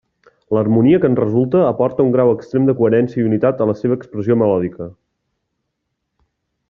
L'harmonia 0.55 0.99
que 1.01 1.09
en 1.09 1.17
resulta 1.19 1.59
aporta 1.65 2.05
un 2.07 2.09
grau 2.15 2.31
extrem 2.37 2.65
de 2.69 2.75
coherència 2.79 3.21
i 3.23 3.27
unitat 3.27 3.61
a 3.61 3.69
la 3.73 3.77
seva 3.83 3.99
expressió 4.01 4.39
melòdica. 4.45 4.89